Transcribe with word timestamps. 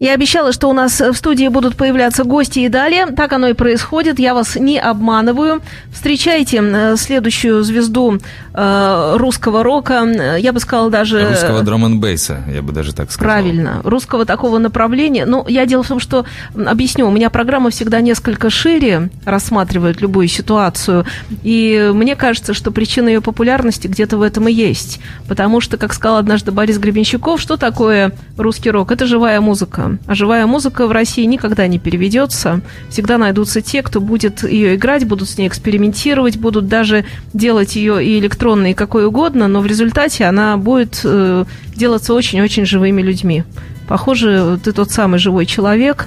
Я 0.00 0.14
обещала, 0.14 0.52
что 0.52 0.70
у 0.70 0.72
нас 0.72 1.00
в 1.00 1.14
студии 1.14 1.48
будут 1.48 1.74
появляться 1.74 2.22
гости 2.22 2.60
и 2.60 2.68
далее. 2.68 3.06
Так 3.06 3.32
оно 3.32 3.48
и 3.48 3.52
происходит. 3.52 4.20
Я 4.20 4.32
вас 4.32 4.54
не 4.54 4.78
обманываю. 4.78 5.60
Встречайте 5.92 6.62
э, 6.62 6.96
следующую 6.96 7.64
звезду 7.64 8.20
э, 8.54 9.14
русского 9.16 9.64
рока. 9.64 10.36
Я 10.38 10.52
бы 10.52 10.60
сказала 10.60 10.88
даже... 10.88 11.28
Русского 11.28 11.62
драм 11.62 11.84
н 11.84 11.98
бейса 11.98 12.44
я 12.46 12.62
бы 12.62 12.72
даже 12.72 12.94
так 12.94 13.10
сказал. 13.10 13.28
Правильно. 13.28 13.80
Русского 13.82 14.24
такого 14.24 14.58
направления. 14.58 15.26
Но 15.26 15.44
я 15.48 15.66
дело 15.66 15.82
в 15.82 15.88
том, 15.88 15.98
что... 15.98 16.24
Объясню. 16.54 17.08
У 17.08 17.10
меня 17.10 17.28
программа 17.28 17.70
всегда 17.70 18.00
несколько 18.00 18.50
шире 18.50 19.10
рассматривает 19.24 20.00
любую 20.00 20.28
ситуацию. 20.28 21.06
И 21.42 21.90
мне 21.92 22.14
кажется, 22.14 22.54
что 22.54 22.70
причина 22.70 23.08
ее 23.08 23.20
популярности 23.20 23.88
где-то 23.88 24.16
в 24.16 24.22
этом 24.22 24.46
и 24.46 24.52
есть. 24.52 25.00
Потому 25.26 25.60
что, 25.60 25.76
как 25.76 25.92
сказал 25.92 26.18
однажды 26.18 26.52
Борис 26.52 26.78
Гребенщиков, 26.78 27.40
что 27.40 27.56
такое 27.56 28.12
русский 28.36 28.70
рок? 28.70 28.92
Это 28.92 29.04
живая 29.04 29.40
музыка. 29.40 29.87
А 30.06 30.14
живая 30.14 30.46
музыка 30.46 30.86
в 30.86 30.92
России 30.92 31.24
никогда 31.24 31.66
не 31.66 31.78
переведется. 31.78 32.60
Всегда 32.90 33.18
найдутся 33.18 33.60
те, 33.60 33.82
кто 33.82 34.00
будет 34.00 34.42
ее 34.42 34.74
играть, 34.74 35.06
будут 35.06 35.28
с 35.28 35.38
ней 35.38 35.48
экспериментировать, 35.48 36.36
будут 36.36 36.68
даже 36.68 37.04
делать 37.32 37.76
ее 37.76 38.04
и 38.04 38.18
электронной, 38.18 38.72
и 38.72 38.74
какой 38.74 39.06
угодно, 39.06 39.48
но 39.48 39.60
в 39.60 39.66
результате 39.66 40.24
она 40.24 40.56
будет 40.56 41.00
э, 41.04 41.44
делаться 41.74 42.14
очень-очень 42.14 42.66
живыми 42.66 43.02
людьми. 43.02 43.44
Похоже, 43.88 44.58
ты 44.62 44.72
тот 44.72 44.90
самый 44.90 45.18
живой 45.18 45.46
человек. 45.46 46.06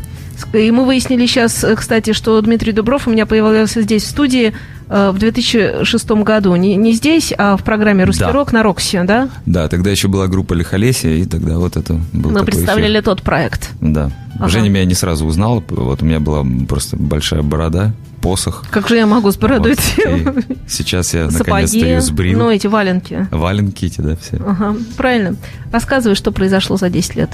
И 0.53 0.71
мы 0.71 0.85
выяснили 0.85 1.25
сейчас, 1.25 1.63
э, 1.63 1.75
кстати, 1.75 2.13
что 2.13 2.39
Дмитрий 2.41 2.71
Дубров 2.71 3.07
у 3.07 3.11
меня 3.11 3.25
появился 3.25 3.81
здесь 3.81 4.03
в 4.03 4.07
студии 4.07 4.53
Э, 4.93 5.11
в 5.11 5.19
2006 5.19 6.09
году. 6.23 6.53
Не, 6.57 6.75
не 6.75 6.91
здесь, 6.91 7.33
а 7.37 7.55
в 7.55 7.63
программе 7.63 8.03
«Русский 8.03 8.25
да. 8.25 8.33
рок» 8.33 8.51
на 8.51 8.61
Роксе, 8.61 9.03
да? 9.03 9.29
Да, 9.45 9.69
тогда 9.69 9.89
еще 9.89 10.09
была 10.09 10.27
группа 10.27 10.53
Лихолесия, 10.53 11.13
и 11.13 11.25
тогда 11.25 11.59
вот 11.59 11.77
это 11.77 11.93
был 12.11 12.31
Мы 12.31 12.43
представляли 12.43 12.95
эфир. 12.95 13.03
тот 13.03 13.21
проект. 13.21 13.69
Да. 13.79 14.11
Ага. 14.35 14.49
Женя 14.49 14.67
меня 14.67 14.83
не 14.83 14.93
сразу 14.93 15.25
узнал, 15.25 15.63
вот 15.69 16.01
у 16.01 16.05
меня 16.05 16.19
была 16.19 16.45
просто 16.67 16.97
большая 16.97 17.41
борода, 17.41 17.93
посох. 18.21 18.65
Как 18.69 18.89
же 18.89 18.97
я 18.97 19.05
могу 19.05 19.31
с 19.31 19.37
бородой 19.37 19.77
вот. 20.05 20.43
Сейчас 20.67 21.13
я 21.13 21.29
наконец-то 21.31 21.77
ее 21.77 22.01
сбрил. 22.01 22.39
Ну, 22.39 22.51
эти 22.51 22.67
валенки. 22.67 23.29
Валенки 23.31 23.85
эти, 23.85 24.01
да, 24.01 24.17
все. 24.17 24.37
Ага, 24.45 24.75
правильно. 24.97 25.37
Рассказывай, 25.71 26.15
что 26.15 26.33
произошло 26.33 26.75
за 26.75 26.89
10 26.89 27.15
лет. 27.15 27.29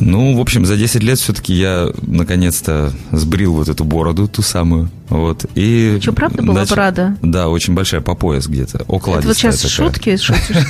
Ну, 0.00 0.36
в 0.36 0.40
общем, 0.40 0.66
за 0.66 0.76
10 0.76 1.02
лет 1.02 1.18
все-таки 1.18 1.54
я 1.54 1.88
наконец-то 2.02 2.92
сбрил 3.12 3.54
вот 3.54 3.68
эту 3.68 3.84
бороду, 3.84 4.28
ту 4.28 4.42
самую. 4.42 4.90
Вот, 5.08 5.46
и 5.54 5.98
Что, 6.02 6.12
правда 6.12 6.42
была 6.42 6.60
начал... 6.60 6.76
борода? 6.76 7.16
Да, 7.22 7.48
очень 7.48 7.74
большая, 7.74 8.00
по 8.00 8.14
пояс 8.14 8.48
где-то. 8.48 8.78
Окладистая 8.88 9.18
Это 9.18 9.26
вот 9.28 9.36
сейчас 9.36 9.56
такая. 9.60 9.70
шутки 9.70 10.16
шутишь? 10.16 10.66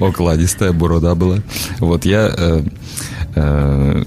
Окладистая 0.00 0.72
борода 0.72 1.14
была. 1.14 1.38
Вот 1.78 2.06
я 2.06 2.32
э, 2.34 2.62
э, 3.34 4.02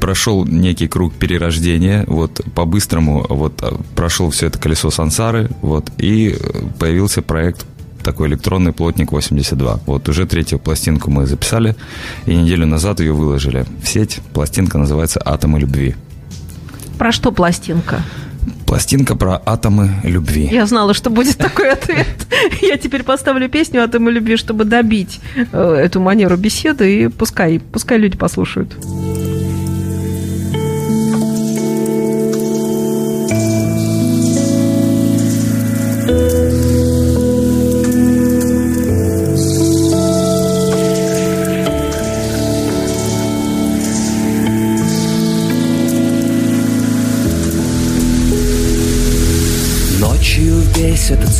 прошел 0.00 0.46
некий 0.46 0.88
круг 0.88 1.14
перерождения, 1.14 2.04
вот 2.06 2.40
по-быстрому 2.54 3.26
вот 3.28 3.62
прошел 3.94 4.30
все 4.30 4.46
это 4.46 4.58
колесо 4.58 4.90
сансары, 4.90 5.50
вот, 5.60 5.90
и 5.98 6.36
появился 6.78 7.20
проект 7.20 7.66
такой 8.04 8.28
электронный 8.28 8.72
плотник 8.72 9.10
82. 9.12 9.80
Вот 9.86 10.08
уже 10.08 10.26
третью 10.26 10.58
пластинку 10.58 11.10
мы 11.10 11.26
записали, 11.26 11.74
и 12.26 12.34
неделю 12.36 12.66
назад 12.66 13.00
ее 13.00 13.12
выложили 13.12 13.64
в 13.82 13.88
сеть. 13.88 14.20
Пластинка 14.32 14.78
называется 14.78 15.20
«Атомы 15.24 15.58
любви». 15.58 15.96
Про 16.98 17.10
что 17.10 17.32
пластинка? 17.32 18.02
Пластинка 18.66 19.16
про 19.16 19.40
атомы 19.44 19.90
любви. 20.04 20.48
Я 20.50 20.66
знала, 20.66 20.94
что 20.94 21.10
будет 21.10 21.38
такой 21.38 21.72
ответ. 21.72 22.06
Я 22.62 22.76
теперь 22.76 23.02
поставлю 23.02 23.48
песню 23.48 23.82
«Атомы 23.82 24.12
любви», 24.12 24.36
чтобы 24.36 24.64
добить 24.64 25.20
э, 25.52 25.74
эту 25.74 26.00
манеру 26.00 26.36
беседы, 26.36 27.04
и 27.04 27.08
пускай, 27.08 27.58
пускай 27.58 27.98
люди 27.98 28.16
послушают. 28.16 28.76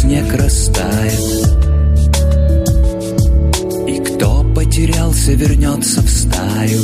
Снег 0.05 0.35
растает. 0.35 1.49
И 3.89 3.99
кто 4.01 4.45
потерялся, 4.55 5.33
вернется 5.33 6.03
в 6.03 6.11
стаю. 6.11 6.83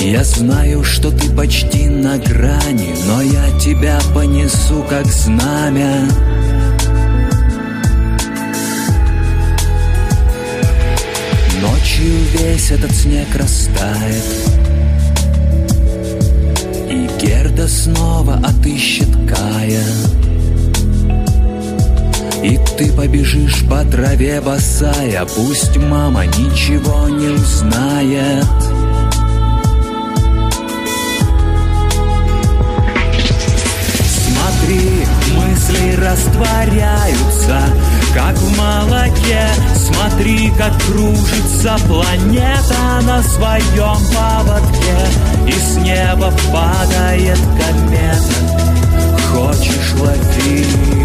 Я 0.00 0.24
знаю, 0.24 0.82
что 0.82 1.12
ты 1.12 1.30
почти 1.30 1.86
на 1.86 2.18
грани 2.18 2.94
Но 3.06 3.22
я 3.22 3.58
тебя 3.58 3.98
понесу, 4.12 4.84
как 4.90 5.06
знамя. 5.06 6.08
Ночью 11.62 12.12
весь 12.32 12.72
этот 12.72 12.90
снег 12.90 13.28
растает. 13.36 14.24
И 16.90 17.08
Герда 17.24 17.68
снова 17.68 18.34
отыщет 18.44 19.08
Кая 19.28 19.84
И 22.44 22.58
ты 22.76 22.92
побежишь 22.92 23.64
по 23.66 23.82
траве 23.84 24.38
босая 24.42 25.24
Пусть 25.34 25.78
мама 25.78 26.26
ничего 26.26 27.08
не 27.08 27.28
узнает. 27.28 28.44
Смотри, 34.26 35.06
мысли 35.34 35.96
растворяются 35.96 37.62
как 38.12 38.36
в 38.36 38.58
молоке. 38.58 39.48
Смотри, 39.74 40.52
как 40.58 40.76
кружится 40.82 41.78
планета 41.88 43.00
на 43.06 43.22
своем 43.22 43.96
поводке. 44.14 45.48
И 45.48 45.52
с 45.52 45.76
неба 45.78 46.30
падает 46.52 47.38
комета. 47.56 48.34
Хочешь 49.32 49.94
лови 49.98 51.04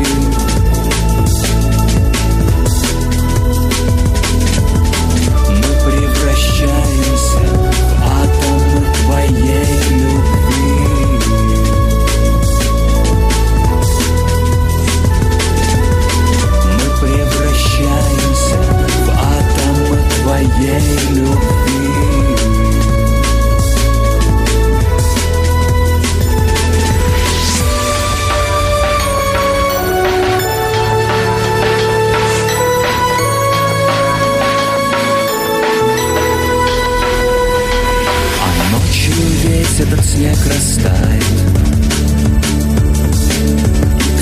снег 40.19 40.37
растает 40.47 41.23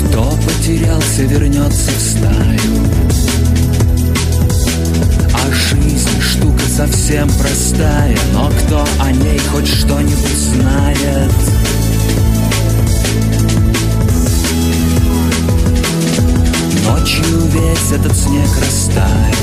Кто 0.06 0.30
потерялся, 0.46 1.22
вернется 1.22 1.90
в 1.90 2.00
стаю. 2.00 2.86
А 5.34 5.52
жизнь 5.52 6.20
штука 6.20 6.62
совсем 6.76 7.28
простая 7.30 8.16
Но 8.32 8.48
кто 8.60 8.86
о 9.00 9.10
ней 9.10 9.40
хоть 9.50 9.66
что-нибудь 9.66 10.38
знает? 10.54 11.32
Ночью 16.86 17.40
весь 17.48 17.92
этот 17.92 18.16
снег 18.16 18.48
растает. 18.60 19.36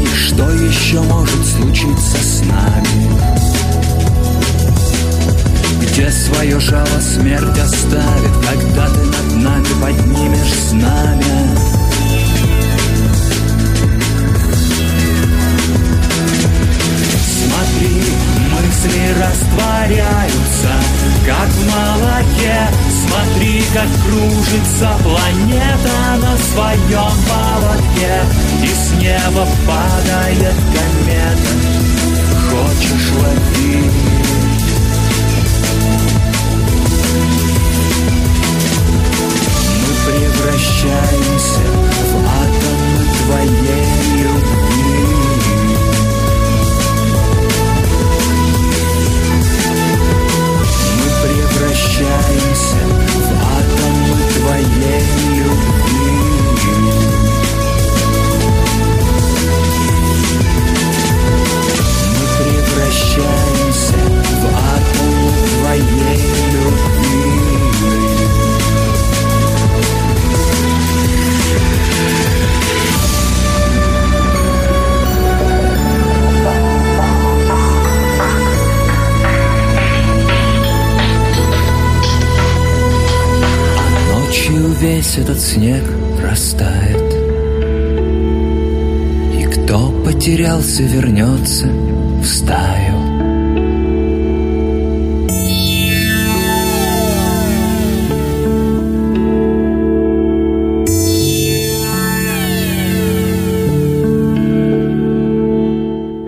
И 0.00 0.06
что 0.06 0.50
еще 0.50 1.02
может 1.02 1.46
случиться 1.46 2.16
с 2.16 2.40
нами? 2.40 3.41
Где 5.80 6.10
свое 6.10 6.58
жало 6.60 7.00
смерть 7.00 7.58
оставит 7.58 8.32
Когда 8.44 8.88
ты 8.88 9.00
над 9.00 9.42
нами 9.42 9.66
поднимешь 9.80 10.54
знамя? 10.68 11.22
Смотри, 17.42 18.02
мысли 18.52 19.14
растворяются 19.20 20.72
Как 21.26 21.48
в 21.48 21.64
молоке. 21.66 22.68
Смотри, 23.12 23.62
как 23.74 23.88
кружится 24.06 24.90
планета 25.02 26.18
на 26.18 26.36
своем 26.38 27.12
поводке. 27.28 28.22
И 28.62 28.68
с 28.68 28.92
неба 29.00 29.46
падает 29.66 30.54
комета. 30.72 31.50
Хочешь 32.48 33.10
лови? 33.12 34.11
Превращаемся 40.62 42.01
потерялся, 90.52 90.82
вернется 90.82 91.66
в 91.66 92.24
стаю 92.24 93.02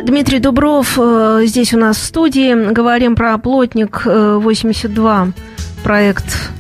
Дмитрий 0.07 0.39
Дубров 0.39 0.99
э, 0.99 1.43
здесь 1.47 1.75
у 1.75 1.79
нас 1.79 1.97
в 1.99 2.05
студии. 2.05 2.73
Говорим 2.73 3.17
про 3.17 3.37
плотник 3.37 4.03
э, 4.07 4.39
82 4.41 5.29
проект 5.83 6.51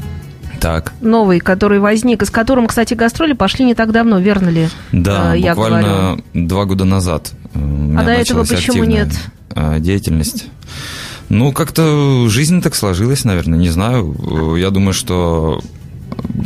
Так, 0.60 0.92
новый, 1.00 1.40
который 1.40 1.78
возник, 1.78 2.22
и 2.22 2.26
с 2.26 2.30
которым, 2.30 2.66
кстати, 2.66 2.94
гастроли 2.94 3.32
пошли 3.32 3.64
не 3.64 3.74
так 3.74 3.92
давно, 3.92 4.18
верно 4.18 4.48
ли? 4.48 4.68
да, 4.92 5.34
э, 5.34 5.38
я 5.38 5.54
буквально 5.54 5.82
говорю? 5.82 6.22
два 6.34 6.64
года 6.64 6.84
назад 6.84 7.32
э, 7.32 7.43
меня 7.94 8.02
А 8.02 8.04
до 8.06 8.12
этого 8.12 8.44
почему 8.44 8.84
нет? 8.84 9.08
э, 9.54 9.78
деятельность. 9.80 10.46
Ну, 11.30 11.52
как-то 11.52 12.28
жизнь 12.28 12.60
так 12.62 12.74
сложилась, 12.74 13.24
наверное, 13.24 13.58
не 13.58 13.70
знаю. 13.70 14.14
Э, 14.54 14.60
Я 14.60 14.70
думаю, 14.70 14.92
что 14.92 15.60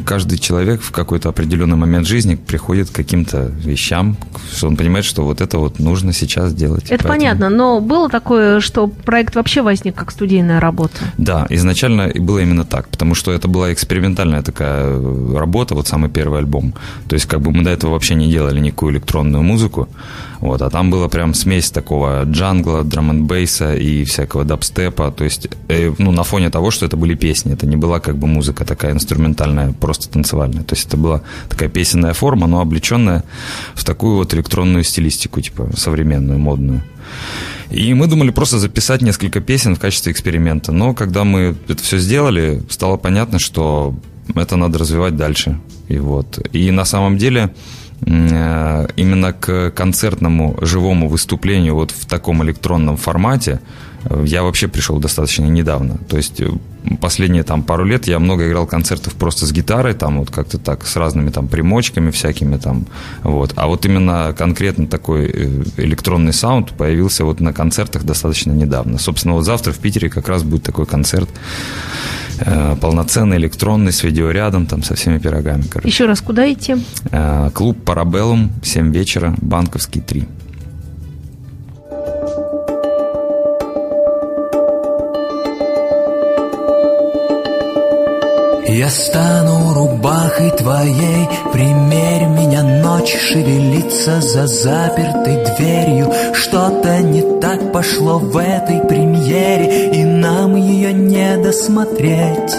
каждый 0.05 0.39
человек 0.39 0.81
в 0.83 0.91
какой-то 0.91 1.29
определенный 1.29 1.77
момент 1.77 2.07
жизни 2.07 2.35
приходит 2.35 2.91
к 2.91 2.93
каким-то 2.93 3.51
вещам, 3.65 4.17
что 4.53 4.69
он 4.69 4.77
понимает, 4.77 5.05
что 5.05 5.25
вот 5.25 5.41
это 5.41 5.59
вот 5.59 5.79
нужно 5.79 6.13
сейчас 6.13 6.55
делать. 6.55 6.85
Это 6.85 7.05
Поэтому- 7.05 7.15
понятно, 7.15 7.49
но 7.49 7.81
было 7.81 8.09
такое, 8.09 8.61
что 8.61 8.87
проект 8.89 9.35
вообще 9.35 9.63
возник 9.63 9.95
как 9.95 10.11
студийная 10.11 10.61
работа. 10.61 10.99
Да, 11.17 11.47
изначально 11.51 12.11
было 12.15 12.39
именно 12.41 12.65
так, 12.65 12.89
потому 12.89 13.15
что 13.15 13.33
это 13.33 13.49
была 13.49 13.73
экспериментальная 13.73 14.43
такая 14.43 14.85
э, 14.87 15.37
работа, 15.37 15.75
вот 15.75 15.89
самый 15.89 16.11
первый 16.11 16.41
альбом. 16.41 16.75
То 17.09 17.15
есть 17.15 17.27
как 17.27 17.41
бы 17.41 17.51
мы 17.53 17.63
до 17.65 17.71
этого 17.71 17.93
вообще 17.93 18.15
не 18.15 18.31
делали 18.31 18.61
никакую 18.61 18.93
электронную 18.93 19.43
музыку, 19.43 19.89
вот, 20.41 20.63
а 20.63 20.71
там 20.71 20.91
была 20.91 21.09
прям 21.09 21.35
смесь 21.35 21.71
такого 21.71 22.23
джангла, 22.25 22.85
драм 22.85 23.11
н 23.11 23.27
бейса 23.27 23.75
и 23.75 24.05
всякого 24.05 24.45
дабстепа, 24.45 25.11
то 25.11 25.25
есть, 25.25 25.49
э, 25.69 25.93
ну, 25.99 26.13
на 26.13 26.23
фоне 26.23 26.51
того, 26.51 26.71
что 26.71 26.87
это 26.87 26.97
были 26.97 27.15
песни, 27.15 27.53
это 27.53 27.67
не 27.67 27.77
была 27.77 27.99
как 28.01 28.17
бы 28.17 28.27
музыка 28.27 28.65
такая 28.65 28.93
инструментальная, 28.93 29.73
просто 29.79 30.09
танцевальная, 30.09 30.65
то 30.65 30.75
есть 30.75 30.89
это 30.89 30.97
была 30.97 31.23
такая 31.49 31.69
песенная 31.69 32.13
форма, 32.13 32.47
но 32.47 32.61
облеченная 32.61 33.25
в 33.75 33.85
такую 33.85 34.17
вот 34.17 34.35
электронную 34.35 34.85
стилистику, 34.85 35.41
типа 35.41 35.71
современную, 35.77 36.39
модную. 36.39 36.83
И 37.71 37.93
мы 37.95 38.07
думали 38.07 38.31
просто 38.31 38.59
записать 38.59 39.03
несколько 39.03 39.41
песен 39.41 39.77
в 39.77 39.81
качестве 39.81 40.13
эксперимента. 40.13 40.73
Но 40.73 40.95
когда 40.95 41.25
мы 41.25 41.55
это 41.69 41.83
все 41.83 41.99
сделали, 41.99 42.63
стало 42.71 42.97
понятно, 42.97 43.39
что 43.39 43.95
это 44.35 44.57
надо 44.57 44.79
развивать 44.79 45.17
дальше. 45.17 45.61
И 45.89 45.99
вот. 45.99 46.39
И 46.53 46.71
на 46.71 46.85
самом 46.85 47.19
деле 47.19 47.55
э, 48.07 48.87
именно 48.97 49.33
к 49.33 49.71
концертному 49.71 50.57
живому 50.63 51.09
выступлению 51.09 51.75
вот 51.75 51.91
в 51.91 52.07
таком 52.07 52.43
электронном 52.43 52.97
формате 52.97 53.61
я 54.25 54.43
вообще 54.43 54.69
пришел 54.69 54.99
достаточно 54.99 55.45
недавно. 55.45 55.99
То 56.09 56.17
есть 56.17 56.41
э, 56.41 56.49
последние 57.01 57.43
там 57.43 57.63
пару 57.63 57.85
лет 57.85 58.07
я 58.07 58.19
много 58.19 58.49
играл 58.49 58.67
концертов 58.67 59.15
просто 59.15 59.47
с 59.47 59.53
гитарой, 59.53 59.95
там 59.95 60.21
вот 60.21 60.31
как-то 60.31 60.59
так, 60.59 60.87
с 60.87 60.97
разными 60.97 61.31
там 61.31 61.49
примочками 61.49 62.11
всякими 62.11 62.57
там, 62.57 62.87
вот. 63.23 63.53
А 63.57 63.67
вот 63.67 63.85
именно 63.87 64.35
конкретно 64.37 64.87
такой 64.87 65.27
э, 65.27 65.63
электронный 65.79 66.33
саунд 66.33 66.73
появился 66.73 67.25
вот 67.25 67.41
на 67.41 67.53
концертах 67.53 68.05
достаточно 68.05 68.53
недавно. 68.53 68.99
Собственно, 68.99 69.35
вот 69.35 69.45
завтра 69.45 69.73
в 69.73 69.79
Питере 69.79 70.09
как 70.09 70.29
раз 70.29 70.43
будет 70.43 70.63
такой 70.63 70.87
концерт 70.87 71.29
э, 72.41 72.77
полноценный, 72.81 73.37
электронный, 73.37 73.93
с 73.93 74.03
видеорядом, 74.03 74.67
там, 74.67 74.83
со 74.83 74.95
всеми 74.95 75.19
пирогами, 75.19 75.63
короче. 75.63 75.89
Еще 75.89 76.07
раз, 76.07 76.21
куда 76.21 76.51
идти? 76.51 76.77
Э, 77.11 77.51
Клуб 77.53 77.83
Парабеллум, 77.85 78.53
7 78.63 78.93
вечера, 78.93 79.35
Банковский 79.41 80.01
3. 80.01 80.27
Я 88.79 88.91
стану 88.91 89.75
рубахой 89.75 90.53
твоей, 90.53 91.29
примерь 91.53 92.27
меня, 92.29 92.63
ночь 92.63 93.13
шевелится 93.13 94.21
за 94.21 94.47
запертой 94.47 95.45
дверью. 95.57 96.13
Что-то 96.33 96.99
не 96.99 97.41
так 97.41 97.73
пошло 97.73 98.21
в 98.21 98.37
этой 98.37 98.79
премьере, 98.87 99.91
и 99.91 100.05
нам 100.05 100.55
ее 100.55 100.93
не 100.93 101.39
досмотреть. 101.39 102.55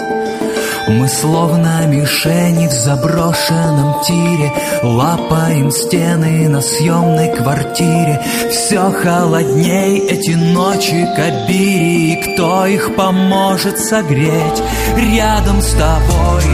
Мы 0.90 1.06
словно 1.08 1.86
мишени 1.86 2.66
в 2.66 2.72
заброшенном 2.72 4.02
тире 4.02 4.52
Лапаем 4.82 5.70
стены 5.70 6.48
на 6.48 6.60
съемной 6.60 7.36
квартире. 7.36 8.20
Все 8.50 8.90
холодней 8.90 10.00
эти 10.00 10.32
ночи 10.32 11.06
Кабири 11.14 12.12
И 12.12 12.34
кто 12.34 12.66
их 12.66 12.96
поможет 12.96 13.78
согреть? 13.78 14.62
Рядом 14.96 15.62
с 15.62 15.70
тобой 15.74 16.44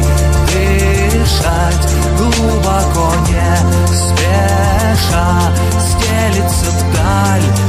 дышать 1.12 1.88
Глубоко 2.19 3.12
не 3.28 3.87
спеша 3.87 5.40
Стелится 5.81 6.71
вдаль 6.73 7.65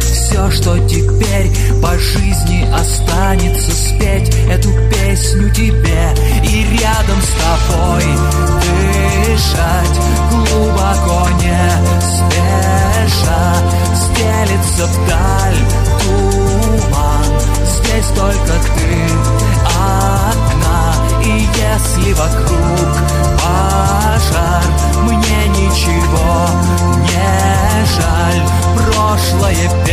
все, 0.00 0.50
что 0.50 0.78
теперь 0.86 1.50
по 1.80 1.96
жизни 1.98 2.68
останется. 2.72 3.70
Спеть 3.70 4.34
Эту 4.50 4.70
песню 4.90 5.50
тебе 5.50 6.14
и 6.44 6.64
рядом 6.78 7.20
с 7.22 7.30
тобой 7.42 8.04
Дышать 9.24 9.98
глубоко 10.30 11.28
не 11.40 11.70
спеша. 12.00 13.54
Стелится 13.94 14.86
вдаль 14.86 15.58
туман. 16.02 17.24
Здесь 17.64 18.08
только 18.16 18.57
moje 29.48 29.87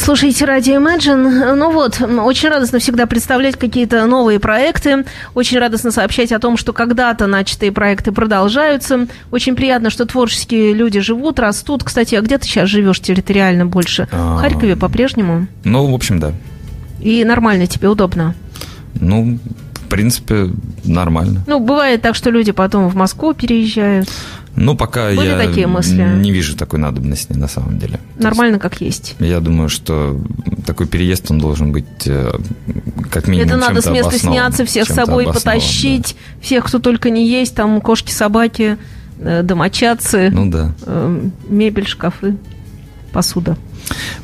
слушаете 0.00 0.44
радио 0.46 0.80
Imagine. 0.80 1.54
Ну 1.54 1.70
вот, 1.70 2.00
очень 2.00 2.48
радостно 2.48 2.78
всегда 2.78 3.06
представлять 3.06 3.56
какие-то 3.56 4.06
новые 4.06 4.40
проекты. 4.40 5.04
Очень 5.34 5.58
радостно 5.58 5.90
сообщать 5.90 6.32
о 6.32 6.38
том, 6.38 6.56
что 6.56 6.72
когда-то 6.72 7.26
начатые 7.26 7.70
проекты 7.70 8.10
продолжаются. 8.10 9.06
Очень 9.30 9.54
приятно, 9.54 9.90
что 9.90 10.06
творческие 10.06 10.72
люди 10.72 11.00
живут, 11.00 11.38
растут. 11.38 11.84
Кстати, 11.84 12.14
а 12.14 12.22
где 12.22 12.38
ты 12.38 12.46
сейчас 12.46 12.68
живешь 12.68 13.00
территориально 13.00 13.66
больше? 13.66 14.08
В 14.10 14.14
а, 14.14 14.38
Харькове 14.38 14.74
по-прежнему? 14.74 15.46
Ну, 15.64 15.90
в 15.90 15.94
общем, 15.94 16.18
да. 16.18 16.32
И 17.00 17.22
нормально 17.24 17.66
тебе, 17.66 17.88
удобно? 17.88 18.34
Ну, 18.94 19.38
в 19.74 19.88
принципе, 19.88 20.50
нормально. 20.84 21.42
Ну, 21.46 21.60
бывает 21.60 22.02
так, 22.02 22.14
что 22.14 22.30
люди 22.30 22.52
потом 22.52 22.88
в 22.88 22.96
Москву 22.96 23.34
переезжают. 23.34 24.08
Ну, 24.56 24.76
пока 24.76 25.08
Были 25.14 25.28
я 25.28 25.38
такие 25.38 25.66
мысли? 25.66 26.02
не 26.02 26.32
вижу 26.32 26.56
такой 26.56 26.78
надобности 26.78 27.32
на 27.32 27.48
самом 27.48 27.78
деле. 27.78 28.00
Нормально, 28.16 28.54
есть, 28.54 28.62
как 28.62 28.80
есть. 28.80 29.16
Я 29.18 29.40
думаю, 29.40 29.68
что 29.68 30.20
такой 30.66 30.86
переезд, 30.86 31.30
он 31.30 31.38
должен 31.38 31.72
быть 31.72 32.06
э, 32.06 32.32
как 33.10 33.26
минимум 33.28 33.48
Это 33.48 33.56
надо 33.56 33.82
с 33.82 33.86
места 33.86 34.18
сняться, 34.18 34.64
всех 34.64 34.88
с 34.88 34.94
собой 34.94 35.26
потащить, 35.26 36.14
да. 36.14 36.42
всех, 36.42 36.66
кто 36.66 36.78
только 36.78 37.10
не 37.10 37.28
есть, 37.28 37.54
там 37.54 37.80
кошки, 37.80 38.12
собаки, 38.12 38.76
э, 39.18 39.42
домочадцы, 39.42 40.30
ну, 40.30 40.50
да. 40.50 40.74
Э, 40.82 41.28
мебель, 41.48 41.86
шкафы, 41.86 42.36
посуда. 43.12 43.56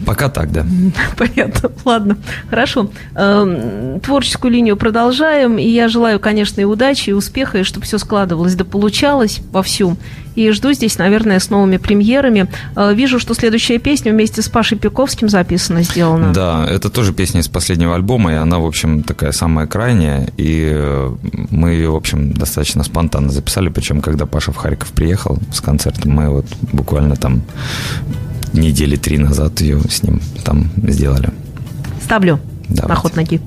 Пока 0.05 0.29
так, 0.29 0.53
да. 0.53 0.67
Понятно. 1.17 1.71
Ладно, 1.85 2.19
хорошо. 2.49 2.91
Эм, 3.15 4.01
творческую 4.01 4.53
линию 4.53 4.77
продолжаем. 4.77 5.59
И 5.59 5.67
я 5.69 5.89
желаю, 5.89 6.21
конечно, 6.21 6.61
и 6.61 6.65
удачи, 6.65 7.11
и 7.11 7.13
успеха, 7.13 7.59
и 7.59 7.63
чтобы 7.63 7.87
все 7.87 7.99
складывалось 7.99 8.55
да 8.55 8.65
получалось 8.65 9.41
вовсю. 9.53 9.97
И 10.37 10.51
жду 10.51 10.73
здесь, 10.73 10.99
наверное, 10.99 11.41
с 11.41 11.49
новыми 11.49 11.79
премьерами. 11.79 12.49
Э, 12.77 12.95
вижу, 12.95 13.19
что 13.19 13.35
следующая 13.35 13.79
песня 13.79 14.13
вместе 14.13 14.43
с 14.43 14.49
Пашей 14.49 14.79
Пиковским 14.79 15.29
записана, 15.29 15.83
сделана. 15.83 16.33
Да, 16.33 16.67
это 16.69 16.91
тоже 16.91 17.15
песня 17.15 17.41
из 17.41 17.49
последнего 17.49 17.95
альбома, 17.95 18.33
и 18.33 18.37
она, 18.37 18.59
в 18.59 18.67
общем, 18.67 19.03
такая 19.03 19.33
самая 19.33 19.67
крайняя. 19.67 20.29
И 20.37 20.71
э, 20.73 21.15
мы 21.51 21.71
ее, 21.71 21.91
в 21.91 21.97
общем, 21.97 22.33
достаточно 22.33 22.85
спонтанно 22.85 23.31
записали. 23.31 23.71
Причем, 23.71 24.03
когда 24.03 24.27
Паша 24.27 24.53
в 24.53 24.57
Харьков 24.57 24.93
приехал 24.93 25.39
с 25.53 25.61
концертом, 25.61 26.13
мы 26.13 26.29
вот 26.29 26.47
буквально 26.73 27.17
там 27.17 27.43
недели 28.53 28.97
три 28.97 29.19
назад 29.19 29.61
ее 29.61 29.81
с 29.89 30.03
ним 30.03 30.21
там 30.45 30.71
сделали. 30.77 31.31
Ставлю 32.03 32.41
Давайте. 32.69 32.89
на 32.89 32.95
ход 32.95 33.17
ноги. 33.17 33.41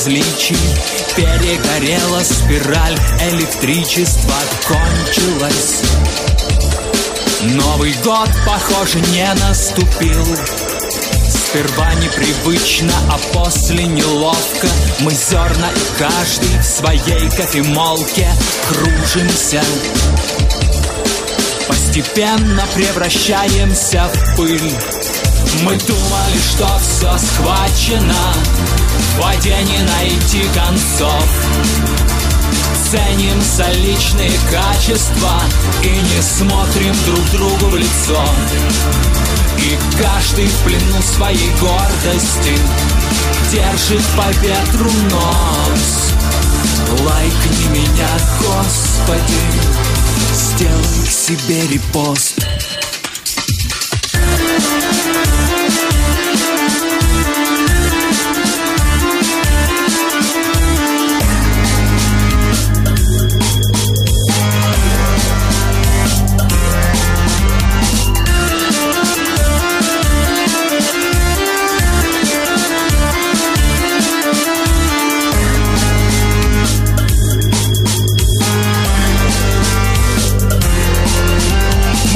Различий. 0.00 0.56
Перегорела 1.16 2.22
спираль, 2.22 2.98
электричество 3.32 4.34
кончилось. 4.66 5.82
Новый 7.42 7.92
год, 8.04 8.28
похоже, 8.46 9.00
не 9.12 9.32
наступил. 9.34 10.24
Сперва 11.28 11.92
непривычно, 11.94 12.92
а 13.10 13.18
после 13.34 13.84
неловко. 13.84 14.68
Мы 15.00 15.12
зерна 15.12 15.70
и 15.70 15.98
каждый 15.98 16.58
в 16.60 16.64
своей 16.64 17.28
кофемолке 17.30 18.28
кружимся. 18.68 19.62
Постепенно 21.68 22.64
превращаемся 22.74 24.10
в 24.12 24.36
пыль 24.36 24.72
мы 25.62 25.76
думали, 25.76 26.38
что 26.38 26.66
все 26.78 27.16
схвачено. 27.18 28.34
В 29.14 29.20
воде 29.20 29.56
не 29.62 29.78
найти 29.78 30.42
концов. 30.54 31.24
Ценимся 32.90 33.70
личные 33.70 34.32
качества 34.50 35.40
И 35.84 35.90
не 35.90 36.22
смотрим 36.22 36.94
друг 37.06 37.30
другу 37.30 37.66
в 37.66 37.76
лицо. 37.76 38.24
И 39.58 39.78
каждый 40.02 40.46
в 40.46 40.56
плену 40.64 41.00
своей 41.02 41.50
гордости 41.60 42.58
Держит 43.52 44.02
по 44.16 44.28
ветру 44.40 44.90
нос. 45.10 46.10
Лайкни 47.04 47.78
меня, 47.78 48.08
Господи 48.40 49.34
Сделай 50.32 51.08
себе 51.08 51.68
репост 51.68 52.40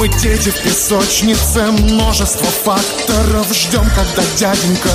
мы 0.05 0.19
дети 0.19 0.49
в 0.49 0.61
песочнице. 0.61 1.71
Множество 1.71 2.45
факторов. 2.45 3.47
Ждем, 3.51 3.89
когда 3.95 4.23
дяденька 4.37 4.89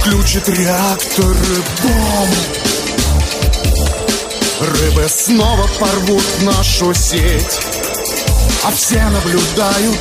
Включит 0.00 0.48
реакторы. 0.48 1.62
Бомб 1.82 2.34
Рыбы 4.60 5.06
снова 5.08 5.68
порвут 5.78 6.24
нашу 6.42 6.94
сеть. 6.94 7.60
А 8.64 8.70
все 8.70 9.02
наблюдают 9.10 9.98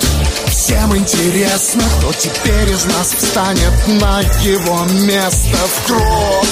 Всем 0.48 0.96
интересно, 0.96 1.84
кто 1.98 2.13
теперь 2.13 2.70
из 2.70 2.86
нас 2.86 3.13
встанет 3.13 3.88
на 4.00 4.22
его 4.41 4.86
место. 5.05 5.58
В 5.58 5.88
круг! 5.88 6.46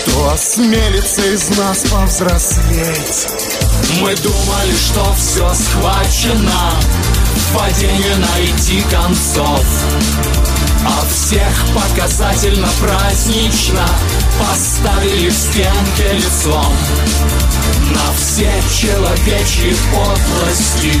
Кто 0.00 0.30
осмелится 0.30 1.22
из 1.22 1.48
нас 1.56 1.84
повзрослеть? 1.90 3.55
Мы 4.00 4.14
думали, 4.16 4.74
что 4.76 5.14
все 5.14 5.52
схвачено. 5.54 6.70
В 7.34 7.56
падении 7.56 8.14
найти 8.14 8.82
концов. 8.90 9.64
А 10.86 11.04
всех 11.08 11.66
показательно 11.74 12.68
празднично 12.80 13.84
Поставили 14.38 15.28
в 15.28 15.34
стенке 15.34 16.12
лицом. 16.12 16.76
На 17.92 18.12
все 18.16 18.52
человечьи 18.78 19.74
подлости 19.92 20.92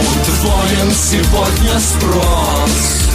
Удвоен 0.00 0.92
сегодня 0.92 1.78
спрос. 1.80 3.10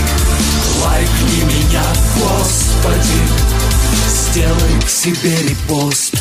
Лайкни 0.84 1.43
меня, 1.43 1.84
Господи 2.17 3.22
Сделай 4.07 4.81
к 4.84 4.89
себе 4.89 5.38
репост 5.50 6.14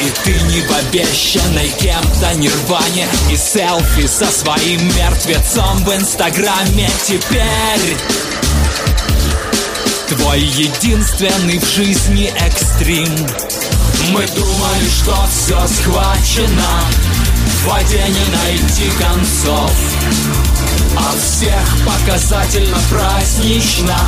и 0.00 0.10
ты 0.24 0.38
не 0.52 0.60
в 0.60 0.72
обещанной 0.72 1.68
кем-то 1.78 2.34
нирване. 2.34 3.06
И 3.30 3.36
селфи 3.36 4.06
со 4.06 4.26
своим 4.26 4.86
мертвецом 4.96 5.84
в 5.84 5.94
инстаграме. 5.94 6.90
Теперь 7.04 7.96
Твой 10.08 10.40
единственный 10.40 11.58
в 11.58 11.66
жизни 11.66 12.32
экстрим. 12.38 13.08
Мы 14.10 14.24
думали, 14.26 14.88
что 14.88 15.16
все 15.28 15.66
схвачено. 15.66 16.80
В 17.46 17.66
воде 17.66 18.04
не 18.06 18.36
найти 18.36 18.90
концов. 19.00 19.72
А 20.96 21.12
всех 21.18 21.84
показательно 21.84 22.78
празднично 22.88 23.98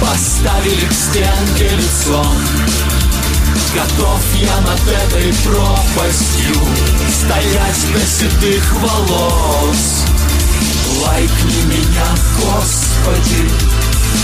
Поставили 0.00 0.86
к 0.86 0.92
стенке 0.92 1.74
лицом 1.74 2.36
Готов 3.76 4.22
я 4.36 4.58
над 4.62 4.80
этой 4.88 5.34
пропастью 5.44 6.56
Стоять 7.10 7.92
до 7.92 8.00
седых 8.00 8.72
волос. 8.80 10.04
Лайкни 11.02 11.62
меня, 11.66 12.06
Господи 12.40 13.50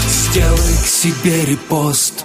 Сделай 0.09 0.77
к 0.83 0.87
себе 0.87 1.45
репост 1.45 2.25